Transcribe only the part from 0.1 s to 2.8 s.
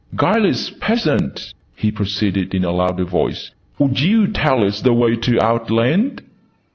Guileless peasant!" he proceeded in a